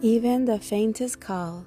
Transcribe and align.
Even 0.00 0.44
the 0.44 0.60
Faintest 0.60 1.18
Call 1.18 1.66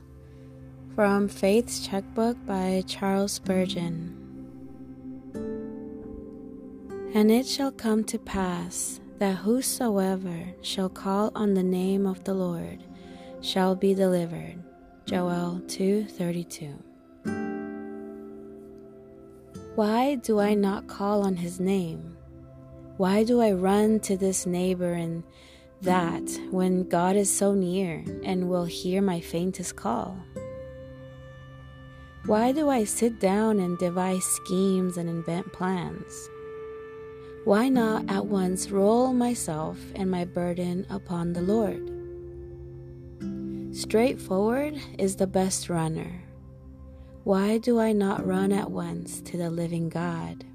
from 0.95 1.27
Faith's 1.27 1.85
Checkbook 1.85 2.37
by 2.45 2.81
Charles 2.87 3.33
Spurgeon. 3.33 4.15
And 7.13 7.29
it 7.29 7.45
shall 7.45 7.73
come 7.73 8.05
to 8.05 8.17
pass 8.17 9.01
that 9.19 9.35
whosoever 9.35 10.53
shall 10.61 10.87
call 10.87 11.33
on 11.35 11.55
the 11.55 11.63
name 11.63 12.05
of 12.05 12.23
the 12.23 12.33
Lord 12.33 12.81
shall 13.41 13.75
be 13.75 13.93
delivered. 13.93 14.63
Joel 15.05 15.59
2:32. 15.67 16.71
Why 19.75 20.15
do 20.15 20.39
I 20.39 20.53
not 20.53 20.87
call 20.87 21.23
on 21.23 21.35
his 21.35 21.59
name? 21.59 22.15
Why 22.95 23.25
do 23.25 23.41
I 23.41 23.51
run 23.51 23.99
to 24.01 24.15
this 24.15 24.45
neighbor 24.45 24.93
and 24.93 25.23
that 25.81 26.39
when 26.51 26.87
God 26.87 27.15
is 27.15 27.29
so 27.29 27.53
near 27.53 28.03
and 28.23 28.49
will 28.49 28.65
hear 28.65 29.01
my 29.01 29.19
faintest 29.19 29.75
call? 29.75 30.17
Why 32.25 32.51
do 32.51 32.69
I 32.69 32.83
sit 32.83 33.19
down 33.19 33.59
and 33.59 33.77
devise 33.79 34.23
schemes 34.23 34.97
and 34.97 35.09
invent 35.09 35.51
plans? 35.53 36.29
Why 37.45 37.67
not 37.69 38.09
at 38.11 38.27
once 38.27 38.69
roll 38.69 39.11
myself 39.13 39.79
and 39.95 40.11
my 40.11 40.25
burden 40.25 40.85
upon 40.91 41.33
the 41.33 41.41
Lord? 41.41 41.87
Straightforward 43.75 44.79
is 44.99 45.15
the 45.15 45.25
best 45.25 45.67
runner. 45.67 46.21
Why 47.23 47.57
do 47.57 47.79
I 47.79 47.93
not 47.93 48.25
run 48.25 48.51
at 48.51 48.69
once 48.69 49.21
to 49.21 49.37
the 49.37 49.49
living 49.49 49.89
God? 49.89 50.45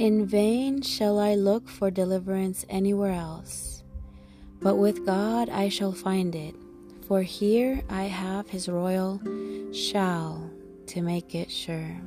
In 0.00 0.24
vain 0.24 0.80
shall 0.80 1.18
I 1.18 1.34
look 1.34 1.68
for 1.68 1.90
deliverance 1.90 2.64
anywhere 2.70 3.12
else, 3.12 3.82
but 4.62 4.76
with 4.76 5.04
God 5.04 5.50
I 5.50 5.68
shall 5.68 5.92
find 5.92 6.34
it, 6.34 6.54
for 7.06 7.20
here 7.20 7.82
I 7.90 8.04
have 8.04 8.48
his 8.48 8.66
royal 8.66 9.20
shall 9.74 10.50
to 10.86 11.02
make 11.02 11.34
it 11.34 11.50
sure. 11.50 12.00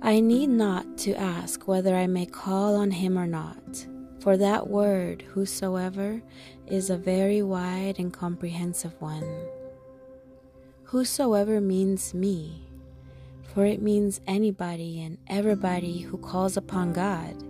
I 0.00 0.20
need 0.20 0.48
not 0.48 0.96
to 1.04 1.12
ask 1.12 1.68
whether 1.68 1.94
I 1.94 2.06
may 2.06 2.24
call 2.24 2.76
on 2.76 2.90
him 2.90 3.18
or 3.18 3.26
not, 3.26 3.86
for 4.20 4.38
that 4.38 4.68
word, 4.68 5.26
whosoever, 5.28 6.22
is 6.68 6.88
a 6.88 6.96
very 6.96 7.42
wide 7.42 7.96
and 7.98 8.10
comprehensive 8.10 8.98
one. 8.98 9.28
Whosoever 10.84 11.60
means 11.60 12.14
me 12.14 12.64
for 13.54 13.64
it 13.64 13.80
means 13.80 14.20
anybody 14.26 15.00
and 15.00 15.16
everybody 15.28 16.00
who 16.00 16.18
calls 16.18 16.56
upon 16.56 16.92
God. 16.92 17.40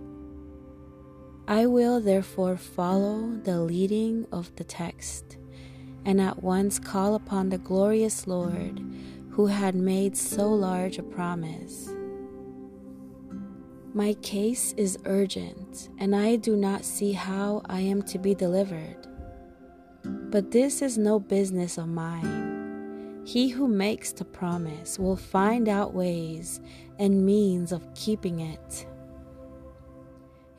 I 1.47 1.65
will 1.65 1.99
therefore 1.99 2.57
follow 2.57 3.39
the 3.43 3.59
leading 3.59 4.27
of 4.31 4.55
the 4.55 4.63
text 4.63 5.37
and 6.05 6.21
at 6.21 6.43
once 6.43 6.77
call 6.77 7.15
upon 7.15 7.49
the 7.49 7.57
glorious 7.57 8.27
Lord 8.27 8.79
who 9.31 9.47
had 9.47 9.73
made 9.73 10.15
so 10.15 10.47
large 10.47 10.99
a 10.99 11.03
promise. 11.03 11.89
My 13.93 14.13
case 14.15 14.73
is 14.73 14.99
urgent, 15.05 15.89
and 15.97 16.15
I 16.15 16.35
do 16.35 16.55
not 16.55 16.83
see 16.83 17.13
how 17.13 17.61
I 17.65 17.79
am 17.79 18.01
to 18.03 18.19
be 18.19 18.35
delivered. 18.35 19.07
But 20.03 20.51
this 20.51 20.81
is 20.81 20.97
no 20.97 21.17
business 21.19 21.77
of 21.77 21.87
mine. 21.87 22.44
He 23.25 23.49
who 23.49 23.67
makes 23.67 24.11
the 24.11 24.23
promise 24.23 24.99
will 24.99 25.15
find 25.15 25.67
out 25.67 25.95
ways 25.95 26.61
and 26.99 27.25
means 27.25 27.71
of 27.71 27.91
keeping 27.95 28.39
it. 28.39 28.85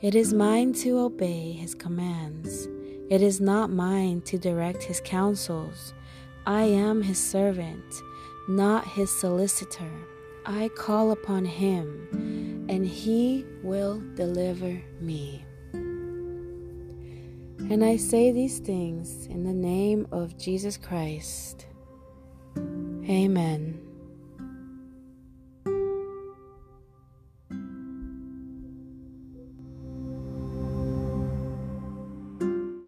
It 0.00 0.17
is 0.17 0.34
mine 0.34 0.73
to 0.83 0.98
obey 0.98 1.53
his 1.53 1.77
commands. 1.77 2.67
It 3.08 3.23
is 3.23 3.41
not 3.41 3.70
mine 3.70 4.20
to 4.23 4.36
direct 4.36 4.83
his 4.83 5.01
counsels. 5.05 5.95
I 6.45 6.64
am 6.64 7.02
his 7.02 7.18
servant, 7.18 8.02
not 8.48 8.85
his 8.85 9.17
solicitor. 9.17 9.92
I 10.45 10.68
call 10.77 11.12
upon 11.12 11.45
him, 11.45 12.67
and 12.68 12.85
he 12.85 13.46
will 13.62 14.02
deliver 14.17 14.83
me. 15.01 15.45
And 17.70 17.85
I 17.85 17.96
say 17.96 18.33
these 18.33 18.58
things 18.58 19.27
in 19.27 19.45
the 19.45 19.55
name 19.55 20.08
of 20.11 20.36
Jesus 20.36 20.77
Christ. 20.77 21.67
Amen. 23.08 23.86